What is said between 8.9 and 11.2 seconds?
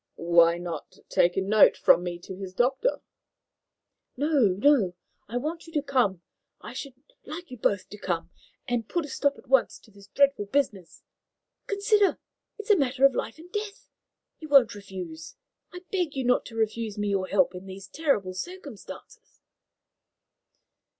a stop at once to this dreadful business.